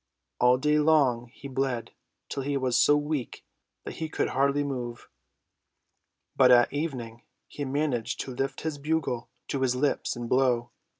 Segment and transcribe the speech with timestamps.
[0.39, 1.91] All day long he bled
[2.27, 3.45] till he was so weak
[3.83, 5.07] that he could hardly move.
[6.35, 10.71] But at evening he managed to lift his bugle to his lips and blow.